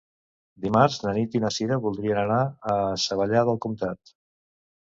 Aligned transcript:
Dimarts 0.61 0.95
na 1.03 1.13
Nit 1.17 1.37
i 1.41 1.41
na 1.43 1.51
Cira 1.59 1.77
voldrien 1.85 2.23
anar 2.23 2.39
a 2.73 2.79
Savallà 3.07 3.47
del 3.51 3.63
Comtat. 3.69 4.17